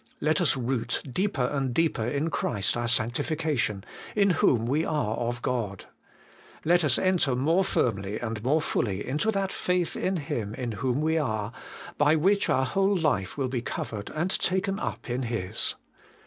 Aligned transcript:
Let 0.19 0.41
us 0.41 0.57
root 0.57 1.03
deeper 1.13 1.43
and 1.43 1.75
deeper 1.75 2.03
in 2.07 2.31
Christ 2.31 2.75
our 2.75 2.87
sanctification, 2.87 3.83
in 4.15 4.31
whom 4.31 4.65
we 4.65 4.83
are 4.83 5.13
of 5.15 5.43
God. 5.43 5.85
Let 6.65 6.83
us 6.83 6.97
enter 6.97 7.35
more 7.35 7.63
firmly 7.63 8.17
and 8.19 8.43
more 8.43 8.61
fully 8.61 9.07
into 9.07 9.29
that 9.29 9.51
faith 9.51 9.95
in 9.95 10.17
Him 10.17 10.55
in 10.55 10.71
whom 10.71 11.01
we 11.01 11.19
are, 11.19 11.51
by 11.99 12.15
which 12.15 12.49
our 12.49 12.65
whole 12.65 12.97
life 12.97 13.37
will 13.37 13.47
be 13.47 13.61
covered 13.61 14.09
and 14.15 14.31
taken 14.39 14.79
up 14.79 15.07
in 15.07 15.21
His. 15.21 15.75